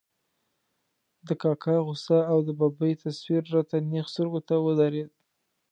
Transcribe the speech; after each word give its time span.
د 1.27 1.29
کاکا 1.41 1.75
غوسه 1.85 2.19
او 2.31 2.37
د 2.47 2.49
ببۍ 2.59 2.93
تصویر 3.03 3.43
را 3.53 3.61
ته 3.69 3.77
نېغ 3.91 4.05
سترګو 4.13 4.39
ته 4.47 4.55
ودرېد. 4.65 5.11